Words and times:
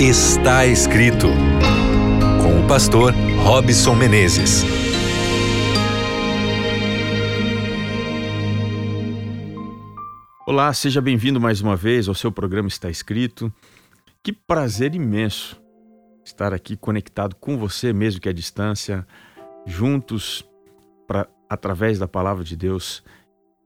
Está 0.00 0.64
escrito 0.64 1.26
com 2.40 2.64
o 2.64 2.68
pastor 2.68 3.12
Robson 3.42 3.96
Menezes. 3.96 4.62
Olá, 10.46 10.72
seja 10.72 11.00
bem-vindo 11.00 11.40
mais 11.40 11.60
uma 11.60 11.74
vez 11.74 12.06
ao 12.06 12.14
seu 12.14 12.30
programa 12.30 12.68
Está 12.68 12.88
Escrito. 12.88 13.52
Que 14.22 14.32
prazer 14.32 14.94
imenso 14.94 15.60
estar 16.24 16.54
aqui 16.54 16.76
conectado 16.76 17.34
com 17.34 17.58
você, 17.58 17.92
mesmo 17.92 18.20
que 18.20 18.28
à 18.28 18.32
distância, 18.32 19.04
juntos 19.66 20.48
para 21.08 21.28
através 21.50 21.98
da 21.98 22.06
palavra 22.06 22.44
de 22.44 22.54
Deus 22.54 23.02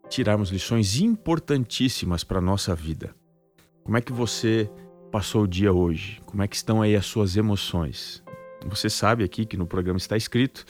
tirarmos 0.08 0.48
lições 0.48 0.98
importantíssimas 0.98 2.24
para 2.24 2.38
a 2.38 2.42
nossa 2.42 2.74
vida. 2.74 3.14
Como 3.84 3.98
é 3.98 4.00
que 4.00 4.14
você 4.14 4.70
passou 5.12 5.42
o 5.42 5.46
dia 5.46 5.70
hoje? 5.70 6.18
Como 6.24 6.42
é 6.42 6.48
que 6.48 6.56
estão 6.56 6.80
aí 6.80 6.96
as 6.96 7.04
suas 7.04 7.36
emoções? 7.36 8.22
Você 8.66 8.88
sabe 8.88 9.22
aqui 9.22 9.44
que 9.44 9.58
no 9.58 9.66
programa 9.66 9.98
está 9.98 10.16
escrito, 10.16 10.64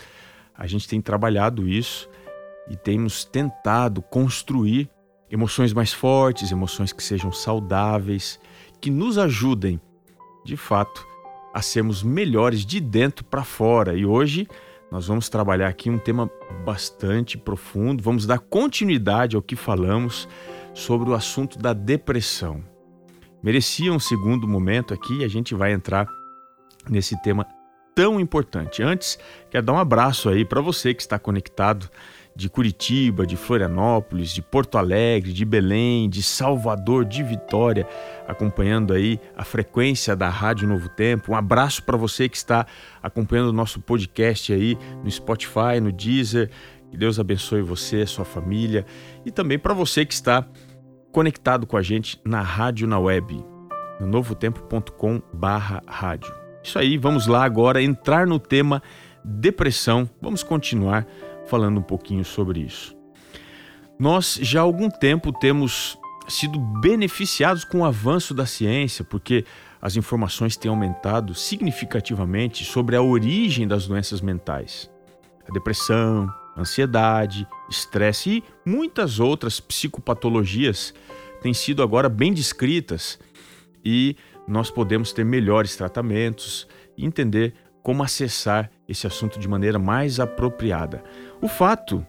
a 0.53 0.67
gente 0.67 0.89
tem 0.89 1.01
trabalhado 1.01 1.69
isso 1.69 2.11
e 2.69 2.77
temos 2.77 3.25
tentado 3.25 4.03
construir 4.03 4.91
emoções 5.31 5.73
mais 5.73 5.93
fortes, 5.93 6.51
emoções 6.51 6.93
que 6.93 7.03
sejam 7.03 7.31
saudáveis, 7.31 8.41
que 8.81 8.91
nos 8.91 9.17
ajudem, 9.17 9.81
de 10.45 10.57
fato, 10.57 11.07
a 11.55 11.63
sermos 11.63 12.03
melhores 12.03 12.67
de 12.67 12.81
dentro 12.81 13.25
para 13.25 13.45
fora. 13.45 13.95
E 13.97 14.05
hoje 14.05 14.49
nós 14.91 15.07
vamos 15.07 15.29
trabalhar 15.29 15.69
aqui 15.69 15.89
um 15.89 15.99
tema 15.99 16.29
bastante 16.65 17.39
profundo, 17.39 18.03
vamos 18.03 18.27
dar 18.27 18.41
continuidade 18.41 19.37
ao 19.37 19.43
que 19.43 19.55
falamos 19.55 20.29
sobre 20.75 21.09
o 21.11 21.15
assunto 21.15 21.59
da 21.59 21.73
depressão. 21.73 22.72
Merecia 23.43 23.93
um 23.93 23.99
segundo 23.99 24.47
momento 24.47 24.95
aqui 24.95 25.19
e 25.19 25.25
a 25.25 25.29
gente 25.29 25.55
vai 25.55 25.73
entrar 25.73 26.07
nesse 26.89 27.21
tema 27.23 27.47
tão 27.95 28.21
importante. 28.21 28.83
Antes, 28.83 29.19
quero 29.51 29.67
dar 29.67 29.73
um 29.73 29.79
abraço 29.79 30.29
aí 30.29 30.45
para 30.45 30.61
você 30.61 30.95
que 30.95 31.03
está 31.03 31.19
conectado 31.19 31.91
de 32.35 32.49
Curitiba, 32.49 33.27
de 33.27 33.37
Florianópolis, 33.37 34.31
de 34.31 34.41
Porto 34.41 34.79
Alegre, 34.79 35.33
de 35.33 35.45
Belém, 35.45 36.09
de 36.09 36.23
Salvador, 36.23 37.05
de 37.05 37.23
Vitória, 37.23 37.87
acompanhando 38.27 38.95
aí 38.95 39.21
a 39.37 39.45
frequência 39.45 40.17
da 40.17 40.31
Rádio 40.31 40.67
Novo 40.67 40.89
Tempo. 40.89 41.33
Um 41.33 41.37
abraço 41.37 41.83
para 41.83 41.97
você 41.97 42.29
que 42.29 42.37
está 42.37 42.67
acompanhando 43.03 43.49
o 43.49 43.53
nosso 43.53 43.81
podcast 43.81 44.53
aí 44.53 44.79
no 45.05 45.11
Spotify, 45.11 45.81
no 45.83 45.93
Deezer. 45.93 46.51
Que 46.91 46.97
Deus 46.97 47.19
abençoe 47.19 47.63
você, 47.63 48.07
sua 48.07 48.25
família 48.25 48.87
e 49.25 49.31
também 49.31 49.59
para 49.59 49.75
você 49.75 50.05
que 50.05 50.15
está 50.15 50.47
conectado 51.13 51.67
com 51.67 51.77
a 51.77 51.83
gente 51.83 52.19
na 52.25 52.41
rádio 52.41 52.89
na 52.89 52.99
web, 52.99 53.45
no 54.01 54.07
novotempo.com/rádio. 54.07 56.35
Isso 56.63 56.79
aí, 56.79 56.97
vamos 56.97 57.27
lá 57.27 57.45
agora 57.45 57.83
entrar 57.83 58.27
no 58.27 58.39
tema 58.39 58.83
depressão. 59.25 60.09
Vamos 60.21 60.43
continuar 60.43 61.07
falando 61.47 61.79
um 61.79 61.83
pouquinho 61.83 62.25
sobre 62.25 62.61
isso. 62.61 62.97
Nós 63.99 64.39
já 64.41 64.61
há 64.61 64.63
algum 64.63 64.89
tempo 64.89 65.33
temos 65.33 65.99
sido 66.29 66.59
beneficiados 66.59 67.65
com 67.65 67.81
o 67.81 67.85
avanço 67.85 68.33
da 68.33 68.47
ciência, 68.47 69.05
porque 69.05 69.45
as 69.81 69.97
informações 69.97 70.57
têm 70.57 70.71
aumentado 70.71 71.35
significativamente 71.35 72.65
sobre 72.65 72.97
a 72.97 73.03
origem 73.03 73.67
das 73.67 73.87
doenças 73.87 74.21
mentais. 74.21 74.91
A 75.49 75.53
depressão, 75.53 76.29
ansiedade, 76.57 77.47
estresse 77.69 78.31
e 78.31 78.45
muitas 78.65 79.21
outras 79.21 79.61
psicopatologias 79.61 80.95
têm 81.41 81.55
sido 81.55 81.83
agora 81.83 82.09
bem 82.09 82.33
descritas 82.33 83.19
e 83.85 84.17
nós 84.47 84.71
podemos 84.71 85.13
ter 85.13 85.25
melhores 85.25 85.77
tratamentos 85.77 86.67
e 86.97 87.05
entender 87.05 87.55
como 87.83 88.03
acessar 88.03 88.71
esse 88.89 89.07
assunto 89.07 89.39
de 89.39 89.49
maneira 89.49 89.79
mais 89.79 90.21
apropriada. 90.21 91.03
O 91.41 91.49
fato 91.49 92.07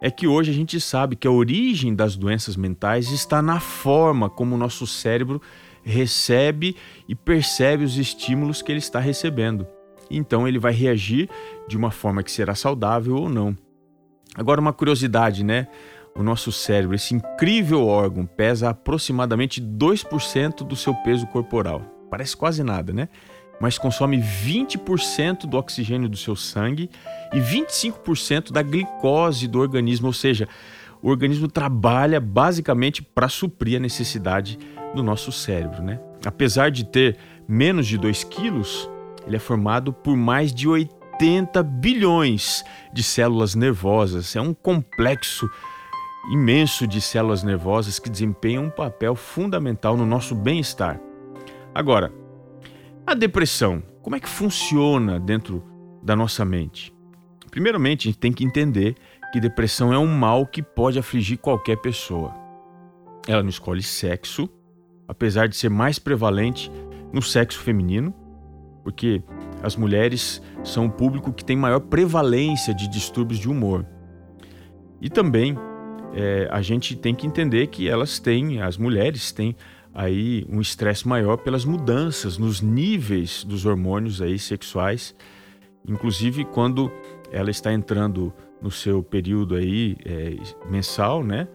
é 0.00 0.10
que 0.10 0.26
hoje 0.26 0.50
a 0.50 0.54
gente 0.54 0.80
sabe 0.80 1.14
que 1.14 1.28
a 1.28 1.30
origem 1.30 1.94
das 1.94 2.16
doenças 2.16 2.56
mentais 2.56 3.10
está 3.10 3.42
na 3.42 3.60
forma 3.60 4.30
como 4.30 4.54
o 4.54 4.58
nosso 4.58 4.86
cérebro 4.86 5.42
recebe 5.82 6.74
e 7.06 7.14
percebe 7.14 7.84
os 7.84 7.98
estímulos 7.98 8.62
que 8.62 8.72
ele 8.72 8.78
está 8.78 8.98
recebendo. 8.98 9.66
Então 10.10 10.48
ele 10.48 10.58
vai 10.58 10.72
reagir 10.72 11.28
de 11.68 11.76
uma 11.76 11.90
forma 11.90 12.22
que 12.22 12.30
será 12.30 12.54
saudável 12.54 13.16
ou 13.16 13.28
não. 13.28 13.56
Agora, 14.34 14.60
uma 14.60 14.72
curiosidade, 14.72 15.44
né? 15.44 15.66
O 16.14 16.22
nosso 16.22 16.50
cérebro, 16.50 16.94
esse 16.94 17.14
incrível 17.14 17.86
órgão, 17.86 18.26
pesa 18.26 18.70
aproximadamente 18.70 19.60
2% 19.60 20.66
do 20.66 20.74
seu 20.74 20.94
peso 20.94 21.26
corporal. 21.26 21.82
Parece 22.10 22.36
quase 22.36 22.64
nada, 22.64 22.92
né? 22.92 23.08
mas 23.60 23.76
consome 23.76 24.18
20% 24.18 25.46
do 25.46 25.58
oxigênio 25.58 26.08
do 26.08 26.16
seu 26.16 26.34
sangue 26.34 26.88
e 27.32 27.38
25% 27.38 28.50
da 28.50 28.62
glicose 28.62 29.46
do 29.46 29.60
organismo, 29.60 30.06
ou 30.06 30.12
seja, 30.14 30.48
o 31.02 31.10
organismo 31.10 31.46
trabalha 31.46 32.18
basicamente 32.18 33.02
para 33.02 33.28
suprir 33.28 33.76
a 33.76 33.80
necessidade 33.80 34.58
do 34.94 35.02
nosso 35.02 35.30
cérebro. 35.30 35.82
Né? 35.82 36.00
Apesar 36.24 36.70
de 36.70 36.84
ter 36.84 37.18
menos 37.46 37.86
de 37.86 37.98
2 37.98 38.24
quilos, 38.24 38.88
ele 39.26 39.36
é 39.36 39.38
formado 39.38 39.92
por 39.92 40.16
mais 40.16 40.54
de 40.54 40.66
80 40.66 40.99
bilhões 41.64 42.64
de 42.92 43.02
células 43.02 43.54
nervosas. 43.54 44.34
É 44.34 44.40
um 44.40 44.54
complexo 44.54 45.48
imenso 46.32 46.86
de 46.86 47.00
células 47.00 47.42
nervosas 47.42 47.98
que 47.98 48.10
desempenham 48.10 48.64
um 48.64 48.70
papel 48.70 49.14
fundamental 49.14 49.96
no 49.96 50.06
nosso 50.06 50.34
bem-estar. 50.34 51.00
Agora, 51.74 52.12
a 53.06 53.14
depressão, 53.14 53.82
como 54.02 54.16
é 54.16 54.20
que 54.20 54.28
funciona 54.28 55.18
dentro 55.18 55.64
da 56.02 56.14
nossa 56.14 56.44
mente? 56.44 56.94
Primeiramente, 57.50 58.08
a 58.08 58.10
gente 58.10 58.20
tem 58.20 58.32
que 58.32 58.44
entender 58.44 58.96
que 59.32 59.40
depressão 59.40 59.92
é 59.92 59.98
um 59.98 60.06
mal 60.06 60.46
que 60.46 60.62
pode 60.62 60.98
afligir 60.98 61.38
qualquer 61.38 61.76
pessoa. 61.76 62.34
Ela 63.26 63.42
não 63.42 63.50
escolhe 63.50 63.82
sexo, 63.82 64.48
apesar 65.06 65.48
de 65.48 65.56
ser 65.56 65.68
mais 65.68 65.98
prevalente 65.98 66.70
no 67.12 67.20
sexo 67.20 67.58
feminino, 67.58 68.14
porque 68.82 69.22
as 69.62 69.76
mulheres 69.76 70.42
são 70.64 70.86
o 70.86 70.90
público 70.90 71.32
que 71.32 71.44
tem 71.44 71.56
maior 71.56 71.80
prevalência 71.80 72.74
de 72.74 72.88
distúrbios 72.88 73.38
de 73.38 73.48
humor. 73.48 73.86
E 75.00 75.08
também 75.08 75.56
é, 76.14 76.48
a 76.50 76.60
gente 76.60 76.96
tem 76.96 77.14
que 77.14 77.26
entender 77.26 77.68
que 77.68 77.88
elas 77.88 78.18
têm, 78.18 78.60
as 78.60 78.76
mulheres 78.76 79.32
têm 79.32 79.56
aí 79.94 80.46
um 80.48 80.60
estresse 80.60 81.06
maior 81.06 81.36
pelas 81.36 81.64
mudanças 81.64 82.38
nos 82.38 82.60
níveis 82.60 83.44
dos 83.44 83.66
hormônios 83.66 84.22
aí 84.22 84.38
sexuais, 84.38 85.14
inclusive 85.86 86.44
quando 86.44 86.90
ela 87.30 87.50
está 87.50 87.72
entrando 87.72 88.32
no 88.60 88.70
seu 88.70 89.02
período 89.02 89.54
aí 89.54 89.96
é, 90.04 90.36
mensal, 90.70 91.24
né? 91.24 91.48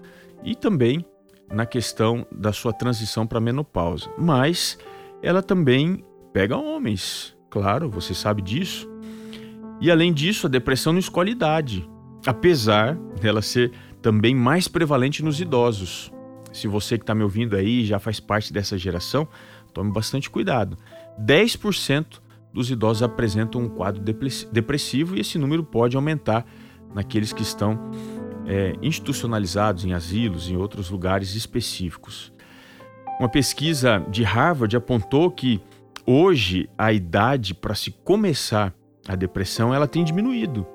E 0.43 0.55
também 0.55 1.05
na 1.51 1.65
questão 1.65 2.25
da 2.31 2.51
sua 2.51 2.73
transição 2.73 3.27
para 3.27 3.37
a 3.37 3.41
menopausa. 3.41 4.09
Mas 4.17 4.77
ela 5.21 5.41
também 5.41 6.03
pega 6.33 6.57
homens, 6.57 7.34
claro, 7.55 7.89
você 7.89 8.13
sabe 8.13 8.41
disso. 8.41 8.89
E 9.79 9.89
além 9.89 10.13
disso, 10.13 10.47
a 10.47 10.49
depressão 10.49 10.91
não 10.91 10.99
escolhe 10.99 11.31
idade, 11.31 11.89
apesar 12.27 12.95
dela 13.21 13.41
ser 13.41 13.71
também 14.01 14.35
mais 14.35 14.67
prevalente 14.67 15.23
nos 15.23 15.39
idosos 15.39 16.11
se 16.55 16.69
você 16.69 16.97
que 16.97 17.03
está 17.03 17.13
me 17.13 17.21
ouvindo 17.21 17.55
aí 17.55 17.85
já 17.85 17.99
faz 17.99 18.19
parte 18.19 18.53
dessa 18.53 18.77
geração, 18.77 19.27
tome 19.73 19.91
bastante 19.91 20.29
cuidado. 20.29 20.77
10% 21.19 22.21
dos 22.53 22.71
idosos 22.71 23.03
apresentam 23.03 23.61
um 23.61 23.67
quadro 23.67 24.01
depressivo 24.51 25.17
e 25.17 25.19
esse 25.19 25.37
número 25.37 25.65
pode 25.65 25.97
aumentar 25.97 26.45
naqueles 26.93 27.33
que 27.33 27.41
estão 27.41 27.91
é, 28.47 28.73
institucionalizados 28.81 29.83
em 29.83 29.91
asilos, 29.91 30.49
em 30.49 30.55
outros 30.55 30.89
lugares 30.89 31.35
específicos. 31.35 32.31
Uma 33.19 33.27
pesquisa 33.27 33.99
de 34.09 34.23
Harvard 34.23 34.77
apontou 34.77 35.29
que 35.29 35.61
hoje 36.05 36.69
a 36.77 36.91
idade 36.93 37.53
para 37.53 37.75
se 37.75 37.91
começar 37.91 38.73
a 39.07 39.15
depressão 39.15 39.73
ela 39.73 39.87
tem 39.87 40.03
diminuído. 40.03 40.65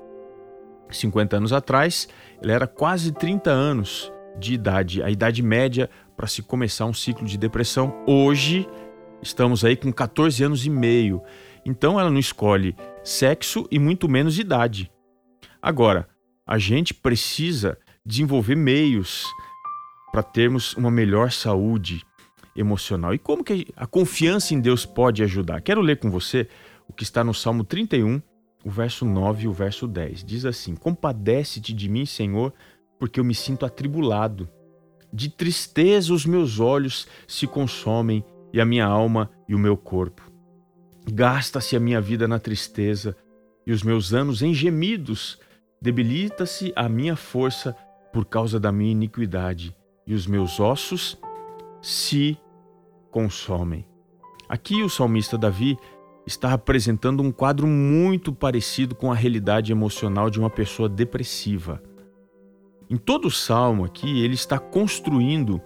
50 0.89 1.37
anos 1.37 1.53
atrás, 1.53 2.07
ela 2.41 2.51
era 2.51 2.67
quase 2.67 3.11
30 3.11 3.49
anos 3.49 4.11
de 4.37 4.53
idade, 4.53 5.03
a 5.03 5.09
idade 5.09 5.41
média 5.41 5.89
para 6.15 6.27
se 6.27 6.41
começar 6.41 6.85
um 6.85 6.93
ciclo 6.93 7.25
de 7.25 7.37
depressão. 7.37 7.93
Hoje 8.07 8.67
estamos 9.21 9.63
aí 9.63 9.75
com 9.75 9.91
14 9.91 10.43
anos 10.43 10.65
e 10.65 10.69
meio. 10.69 11.21
Então 11.65 11.99
ela 11.99 12.09
não 12.09 12.19
escolhe 12.19 12.75
sexo 13.03 13.67
e 13.69 13.77
muito 13.79 14.07
menos 14.09 14.39
idade. 14.39 14.91
Agora, 15.61 16.07
a 16.45 16.57
gente 16.57 16.93
precisa 16.93 17.77
desenvolver 18.05 18.55
meios 18.55 19.25
para 20.11 20.23
termos 20.23 20.73
uma 20.75 20.91
melhor 20.91 21.31
saúde 21.31 22.01
emocional. 22.55 23.13
E 23.13 23.17
como 23.17 23.43
que 23.43 23.67
a 23.75 23.85
confiança 23.85 24.53
em 24.53 24.59
Deus 24.59 24.85
pode 24.85 25.23
ajudar? 25.23 25.61
Quero 25.61 25.81
ler 25.81 25.97
com 25.97 26.09
você 26.09 26.47
o 26.87 26.93
que 26.93 27.03
está 27.03 27.23
no 27.23 27.33
Salmo 27.33 27.63
31, 27.63 28.21
o 28.63 28.69
verso 28.69 29.05
9 29.05 29.43
e 29.43 29.47
o 29.47 29.53
verso 29.53 29.87
10. 29.87 30.23
Diz 30.23 30.45
assim: 30.45 30.75
Compadece-te 30.75 31.73
de 31.73 31.89
mim, 31.89 32.05
Senhor, 32.05 32.53
porque 32.99 33.19
eu 33.19 33.23
me 33.23 33.33
sinto 33.33 33.65
atribulado. 33.65 34.49
De 35.13 35.29
tristeza 35.29 36.13
os 36.13 36.25
meus 36.25 36.59
olhos 36.59 37.07
se 37.27 37.45
consomem 37.45 38.23
e 38.53 38.61
a 38.61 38.65
minha 38.65 38.85
alma 38.85 39.29
e 39.47 39.55
o 39.55 39.59
meu 39.59 39.75
corpo. 39.75 40.31
Gasta-se 41.11 41.75
a 41.75 41.79
minha 41.79 41.99
vida 41.99 42.27
na 42.27 42.39
tristeza 42.39 43.15
e 43.65 43.71
os 43.71 43.83
meus 43.83 44.13
anos 44.13 44.41
em 44.41 44.53
gemidos. 44.53 45.39
Debilita-se 45.81 46.71
a 46.75 46.87
minha 46.87 47.15
força 47.15 47.75
por 48.13 48.25
causa 48.25 48.59
da 48.59 48.71
minha 48.71 48.91
iniquidade, 48.91 49.75
e 50.05 50.13
os 50.13 50.27
meus 50.27 50.59
ossos 50.59 51.17
se 51.81 52.37
consomem. 53.09 53.85
Aqui 54.47 54.83
o 54.83 54.89
salmista 54.89 55.37
Davi 55.37 55.77
está 56.25 56.53
apresentando 56.53 57.23
um 57.23 57.31
quadro 57.31 57.65
muito 57.65 58.33
parecido 58.33 58.93
com 58.95 59.11
a 59.11 59.15
realidade 59.15 59.71
emocional 59.71 60.29
de 60.29 60.39
uma 60.39 60.49
pessoa 60.49 60.87
depressiva. 60.87 61.81
Em 62.89 62.97
todo 62.97 63.25
o 63.25 63.31
salmo 63.31 63.85
aqui, 63.85 64.23
ele 64.23 64.33
está 64.33 64.59
construindo 64.59 65.61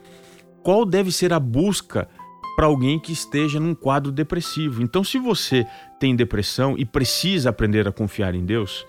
qual 0.64 0.86
deve 0.86 1.12
ser 1.12 1.34
a 1.34 1.40
busca 1.40 2.08
para 2.56 2.68
alguém 2.68 3.00
que 3.00 3.12
esteja 3.12 3.60
num 3.60 3.76
quadro 3.76 4.12
depressivo. 4.12 4.82
Então, 4.82 5.04
se 5.04 5.20
você 5.20 5.66
tem 6.00 6.16
depressão 6.16 6.76
e 6.78 6.86
precisa 6.86 7.50
aprender 7.50 7.88
a 7.88 7.92
confiar 7.92 8.34
em 8.34 8.46
Deus, 8.46 8.86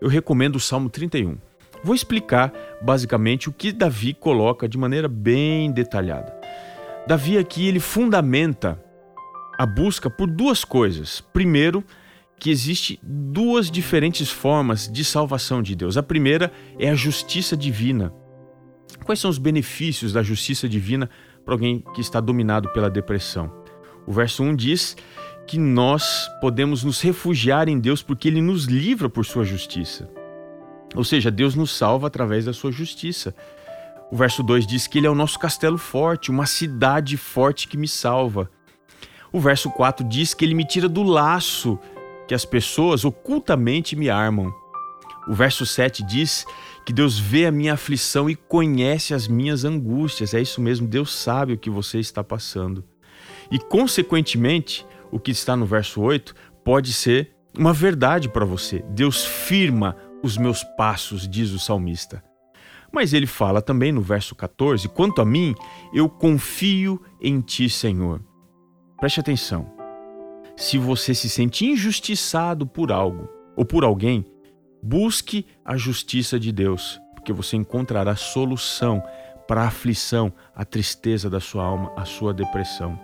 eu 0.00 0.08
recomendo 0.08 0.56
o 0.56 0.60
Salmo 0.60 0.88
31. 0.88 1.36
Vou 1.84 1.94
explicar 1.94 2.52
basicamente 2.80 3.48
o 3.48 3.52
que 3.52 3.72
Davi 3.72 4.14
coloca 4.14 4.68
de 4.68 4.78
maneira 4.78 5.08
bem 5.08 5.72
detalhada. 5.72 6.32
Davi 7.06 7.36
aqui 7.36 7.66
ele 7.66 7.80
fundamenta 7.80 8.80
a 9.58 9.66
busca 9.66 10.08
por 10.08 10.30
duas 10.30 10.64
coisas. 10.64 11.20
Primeiro, 11.20 11.84
que 12.38 12.50
existe 12.50 12.98
duas 13.02 13.70
diferentes 13.70 14.30
formas 14.30 14.88
de 14.90 15.04
salvação 15.04 15.62
de 15.62 15.74
Deus. 15.74 15.96
A 15.96 16.02
primeira 16.02 16.52
é 16.78 16.90
a 16.90 16.94
justiça 16.94 17.56
divina. 17.56 18.12
Quais 19.04 19.20
são 19.20 19.30
os 19.30 19.38
benefícios 19.38 20.12
da 20.12 20.22
justiça 20.22 20.68
divina 20.68 21.10
para 21.44 21.54
alguém 21.54 21.84
que 21.94 22.00
está 22.00 22.20
dominado 22.20 22.68
pela 22.72 22.90
depressão? 22.90 23.52
O 24.06 24.12
verso 24.12 24.42
1 24.42 24.54
diz 24.54 24.96
que 25.46 25.58
nós 25.58 26.28
podemos 26.40 26.84
nos 26.84 27.00
refugiar 27.00 27.68
em 27.68 27.78
Deus 27.78 28.02
porque 28.02 28.28
ele 28.28 28.40
nos 28.40 28.64
livra 28.64 29.08
por 29.08 29.24
sua 29.24 29.44
justiça. 29.44 30.08
Ou 30.94 31.04
seja, 31.04 31.30
Deus 31.30 31.54
nos 31.54 31.76
salva 31.76 32.06
através 32.06 32.44
da 32.44 32.52
sua 32.52 32.70
justiça. 32.70 33.34
O 34.10 34.16
verso 34.16 34.42
2 34.42 34.66
diz 34.66 34.86
que 34.86 34.98
ele 34.98 35.06
é 35.06 35.10
o 35.10 35.14
nosso 35.14 35.38
castelo 35.38 35.78
forte, 35.78 36.30
uma 36.30 36.44
cidade 36.44 37.16
forte 37.16 37.66
que 37.66 37.78
me 37.78 37.88
salva. 37.88 38.50
O 39.32 39.40
verso 39.40 39.70
4 39.70 40.06
diz 40.06 40.34
que 40.34 40.44
ele 40.44 40.54
me 40.54 40.66
tira 40.66 40.88
do 40.88 41.02
laço 41.02 41.78
que 42.28 42.34
as 42.34 42.44
pessoas 42.44 43.04
ocultamente 43.04 43.96
me 43.96 44.10
armam. 44.10 44.52
O 45.26 45.32
verso 45.32 45.64
7 45.64 46.02
diz 46.02 46.44
que 46.84 46.92
Deus 46.92 47.18
vê 47.18 47.46
a 47.46 47.52
minha 47.52 47.74
aflição 47.74 48.28
e 48.28 48.34
conhece 48.34 49.14
as 49.14 49.26
minhas 49.28 49.64
angústias. 49.64 50.34
É 50.34 50.40
isso 50.40 50.60
mesmo, 50.60 50.86
Deus 50.86 51.14
sabe 51.14 51.54
o 51.54 51.58
que 51.58 51.70
você 51.70 51.98
está 51.98 52.22
passando. 52.22 52.84
E, 53.50 53.58
consequentemente, 53.58 54.86
o 55.10 55.18
que 55.18 55.30
está 55.30 55.56
no 55.56 55.64
verso 55.64 56.00
8 56.00 56.34
pode 56.64 56.92
ser 56.92 57.30
uma 57.56 57.72
verdade 57.72 58.28
para 58.28 58.44
você. 58.44 58.84
Deus 58.90 59.24
firma 59.24 59.96
os 60.22 60.36
meus 60.36 60.62
passos, 60.62 61.28
diz 61.28 61.50
o 61.50 61.58
salmista. 61.58 62.22
Mas 62.92 63.12
ele 63.14 63.26
fala 63.26 63.62
também 63.62 63.90
no 63.90 64.02
verso 64.02 64.34
14: 64.34 64.88
Quanto 64.88 65.20
a 65.20 65.24
mim, 65.24 65.54
eu 65.92 66.08
confio 66.08 67.00
em 67.20 67.40
ti, 67.40 67.68
Senhor. 67.68 68.20
Preste 69.00 69.20
atenção. 69.20 69.66
Se 70.56 70.76
você 70.78 71.14
se 71.14 71.28
sente 71.28 71.64
injustiçado 71.64 72.66
por 72.66 72.92
algo 72.92 73.28
ou 73.56 73.64
por 73.64 73.82
alguém, 73.82 74.24
busque 74.82 75.46
a 75.64 75.76
justiça 75.76 76.38
de 76.38 76.52
Deus, 76.52 77.00
porque 77.14 77.32
você 77.32 77.56
encontrará 77.56 78.14
solução 78.14 79.02
para 79.48 79.62
a 79.62 79.68
aflição, 79.68 80.32
a 80.54 80.64
tristeza 80.64 81.28
da 81.28 81.40
sua 81.40 81.64
alma, 81.64 81.92
a 81.96 82.04
sua 82.04 82.32
depressão. 82.34 82.98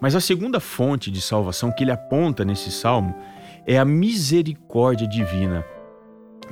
Mas 0.00 0.14
a 0.14 0.20
segunda 0.20 0.60
fonte 0.60 1.10
de 1.10 1.20
salvação 1.20 1.72
que 1.72 1.82
ele 1.82 1.90
aponta 1.90 2.44
nesse 2.44 2.70
salmo 2.70 3.14
é 3.66 3.78
a 3.78 3.84
misericórdia 3.84 5.06
divina. 5.08 5.64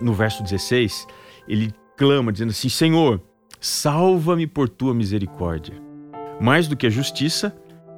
No 0.00 0.12
verso 0.12 0.42
16, 0.42 1.06
ele 1.48 1.72
clama 1.96 2.32
dizendo 2.32 2.50
assim: 2.50 2.68
Senhor, 2.68 3.20
salva-me 3.60 4.46
por 4.46 4.68
tua 4.68 4.94
misericórdia. 4.94 5.74
Mais 6.40 6.66
do 6.66 6.76
que 6.76 6.86
a 6.86 6.90
justiça, 6.90 7.56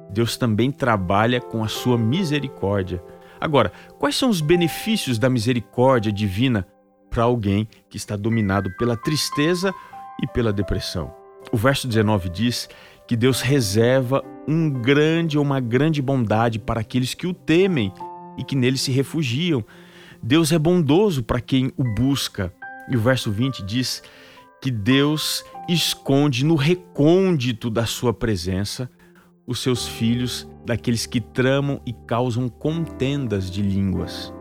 Deus 0.09 0.37
também 0.37 0.71
trabalha 0.71 1.41
com 1.41 1.63
a 1.63 1.67
sua 1.67 1.97
misericórdia. 1.97 3.03
Agora, 3.39 3.71
quais 3.99 4.15
são 4.15 4.29
os 4.29 4.41
benefícios 4.41 5.17
da 5.17 5.29
misericórdia 5.29 6.11
divina 6.11 6.67
para 7.09 7.23
alguém 7.23 7.67
que 7.89 7.97
está 7.97 8.15
dominado 8.15 8.69
pela 8.77 8.95
tristeza 8.95 9.73
e 10.21 10.27
pela 10.27 10.53
depressão? 10.53 11.13
O 11.51 11.57
verso 11.57 11.87
19 11.87 12.29
diz 12.29 12.69
que 13.07 13.15
Deus 13.15 13.41
reserva 13.41 14.23
um 14.47 14.69
grande 14.69 15.37
ou 15.37 15.43
uma 15.43 15.59
grande 15.59 16.01
bondade 16.01 16.59
para 16.59 16.81
aqueles 16.81 17.13
que 17.13 17.27
o 17.27 17.33
temem 17.33 17.93
e 18.37 18.43
que 18.43 18.55
nele 18.55 18.77
se 18.77 18.91
refugiam. 18.91 19.63
Deus 20.21 20.51
é 20.51 20.59
bondoso 20.59 21.23
para 21.23 21.41
quem 21.41 21.71
o 21.77 21.83
busca. 21.83 22.53
E 22.89 22.95
o 22.95 22.99
verso 22.99 23.31
20 23.31 23.63
diz 23.63 24.03
que 24.61 24.71
Deus 24.71 25.43
esconde 25.67 26.43
no 26.43 26.55
recôndito 26.55 27.69
da 27.69 27.85
sua 27.85 28.13
presença 28.13 28.89
os 29.45 29.59
seus 29.59 29.87
filhos 29.87 30.47
daqueles 30.65 31.05
que 31.05 31.21
tramam 31.21 31.79
e 31.85 31.93
causam 31.93 32.49
contendas 32.49 33.49
de 33.49 33.61
línguas. 33.61 34.33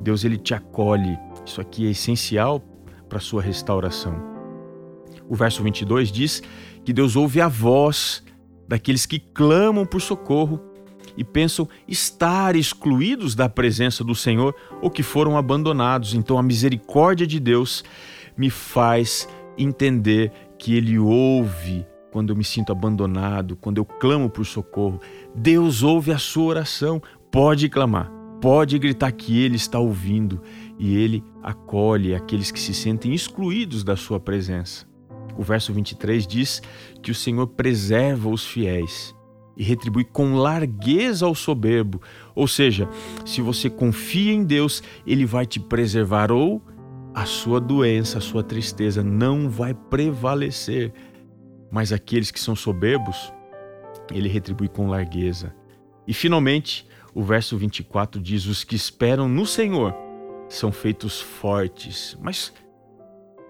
Deus 0.00 0.24
ele 0.24 0.38
te 0.38 0.54
acolhe. 0.54 1.18
Isso 1.44 1.60
aqui 1.60 1.86
é 1.86 1.90
essencial 1.90 2.62
para 3.08 3.18
sua 3.18 3.42
restauração. 3.42 4.14
O 5.28 5.34
verso 5.34 5.62
22 5.62 6.12
diz 6.12 6.42
que 6.84 6.92
Deus 6.92 7.16
ouve 7.16 7.40
a 7.40 7.48
voz 7.48 8.22
daqueles 8.68 9.06
que 9.06 9.18
clamam 9.18 9.84
por 9.84 10.00
socorro 10.00 10.60
e 11.18 11.24
pensam 11.24 11.68
estar 11.88 12.54
excluídos 12.54 13.34
da 13.34 13.48
presença 13.48 14.04
do 14.04 14.14
Senhor 14.14 14.54
ou 14.80 14.88
que 14.88 15.02
foram 15.02 15.36
abandonados. 15.36 16.14
Então 16.14 16.38
a 16.38 16.42
misericórdia 16.42 17.26
de 17.26 17.40
Deus 17.40 17.84
me 18.36 18.48
faz 18.48 19.28
entender 19.58 20.30
que 20.56 20.76
Ele 20.76 20.96
ouve 20.96 21.84
quando 22.12 22.30
eu 22.30 22.36
me 22.36 22.44
sinto 22.44 22.70
abandonado, 22.70 23.56
quando 23.56 23.78
eu 23.78 23.84
clamo 23.84 24.30
por 24.30 24.46
socorro. 24.46 25.00
Deus 25.34 25.82
ouve 25.82 26.12
a 26.12 26.18
sua 26.18 26.44
oração. 26.44 27.02
Pode 27.32 27.68
clamar, 27.68 28.10
pode 28.40 28.78
gritar 28.78 29.10
que 29.10 29.42
Ele 29.42 29.56
está 29.56 29.80
ouvindo 29.80 30.40
e 30.78 30.96
Ele 30.96 31.24
acolhe 31.42 32.14
aqueles 32.14 32.52
que 32.52 32.60
se 32.60 32.72
sentem 32.72 33.12
excluídos 33.12 33.82
da 33.82 33.96
sua 33.96 34.20
presença. 34.20 34.86
O 35.36 35.42
verso 35.42 35.72
23 35.72 36.26
diz 36.28 36.62
que 37.02 37.10
o 37.10 37.14
Senhor 37.14 37.48
preserva 37.48 38.28
os 38.28 38.46
fiéis 38.46 39.17
e 39.58 39.64
retribui 39.64 40.04
com 40.04 40.36
largueza 40.36 41.26
ao 41.26 41.34
soberbo. 41.34 42.00
Ou 42.34 42.46
seja, 42.46 42.88
se 43.26 43.42
você 43.42 43.68
confia 43.68 44.32
em 44.32 44.44
Deus, 44.44 44.82
Ele 45.04 45.26
vai 45.26 45.44
te 45.44 45.58
preservar 45.58 46.30
ou 46.30 46.62
a 47.12 47.26
sua 47.26 47.60
doença, 47.60 48.18
a 48.18 48.20
sua 48.20 48.44
tristeza 48.44 49.02
não 49.02 49.50
vai 49.50 49.74
prevalecer. 49.74 50.92
Mas 51.70 51.92
aqueles 51.92 52.30
que 52.30 52.38
são 52.38 52.54
soberbos, 52.54 53.32
ele 54.14 54.28
retribui 54.28 54.68
com 54.68 54.88
largueza. 54.88 55.52
E 56.06 56.14
finalmente, 56.14 56.86
o 57.12 57.22
verso 57.22 57.58
24 57.58 58.22
diz: 58.22 58.46
Os 58.46 58.62
que 58.62 58.76
esperam 58.76 59.28
no 59.28 59.44
Senhor 59.44 59.94
são 60.48 60.70
feitos 60.70 61.20
fortes. 61.20 62.16
Mas 62.22 62.52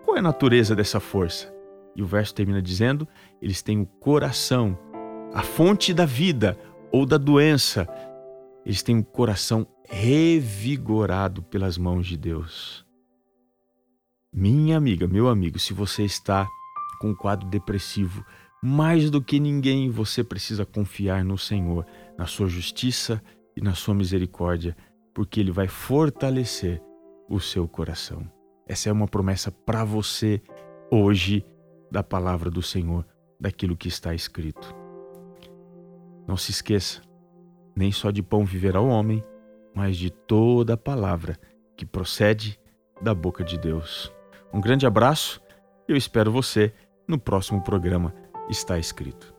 qual 0.04 0.16
é 0.16 0.20
a 0.20 0.22
natureza 0.22 0.74
dessa 0.74 0.98
força? 0.98 1.52
E 1.94 2.02
o 2.02 2.06
verso 2.06 2.34
termina 2.34 2.62
dizendo: 2.62 3.06
Eles 3.40 3.60
têm 3.60 3.80
o 3.80 3.86
coração, 3.86 4.76
a 5.32 5.42
fonte 5.42 5.92
da 5.92 6.04
vida 6.04 6.58
ou 6.90 7.04
da 7.04 7.18
doença. 7.18 7.86
Eles 8.64 8.82
têm 8.82 8.98
o 8.98 9.04
coração 9.04 9.66
revigorado 9.88 11.42
pelas 11.42 11.78
mãos 11.78 12.06
de 12.06 12.16
Deus. 12.16 12.84
Minha 14.32 14.76
amiga, 14.76 15.06
meu 15.06 15.28
amigo, 15.28 15.58
se 15.58 15.72
você 15.72 16.04
está 16.04 16.46
com 17.00 17.10
um 17.10 17.14
quadro 17.14 17.48
depressivo, 17.48 18.24
mais 18.62 19.10
do 19.10 19.22
que 19.22 19.38
ninguém 19.40 19.88
você 19.88 20.22
precisa 20.22 20.66
confiar 20.66 21.24
no 21.24 21.38
Senhor, 21.38 21.86
na 22.18 22.26
sua 22.26 22.48
justiça 22.48 23.22
e 23.56 23.60
na 23.60 23.74
sua 23.74 23.94
misericórdia, 23.94 24.76
porque 25.14 25.40
Ele 25.40 25.50
vai 25.50 25.68
fortalecer 25.68 26.82
o 27.28 27.40
seu 27.40 27.66
coração. 27.66 28.30
Essa 28.66 28.90
é 28.90 28.92
uma 28.92 29.08
promessa 29.08 29.50
para 29.50 29.84
você 29.84 30.42
hoje 30.90 31.44
da 31.90 32.02
palavra 32.02 32.50
do 32.50 32.62
Senhor, 32.62 33.06
daquilo 33.40 33.76
que 33.76 33.88
está 33.88 34.14
escrito. 34.14 34.77
Não 36.28 36.36
se 36.36 36.50
esqueça, 36.50 37.00
nem 37.74 37.90
só 37.90 38.10
de 38.10 38.22
pão 38.22 38.44
viverá 38.44 38.82
o 38.82 38.88
homem, 38.88 39.24
mas 39.74 39.96
de 39.96 40.10
toda 40.10 40.74
a 40.74 40.76
palavra 40.76 41.38
que 41.74 41.86
procede 41.86 42.60
da 43.00 43.14
boca 43.14 43.42
de 43.42 43.56
Deus. 43.56 44.12
Um 44.52 44.60
grande 44.60 44.86
abraço, 44.86 45.40
eu 45.88 45.96
espero 45.96 46.30
você 46.30 46.74
no 47.06 47.18
próximo 47.18 47.62
programa 47.62 48.14
Está 48.50 48.78
Escrito. 48.78 49.37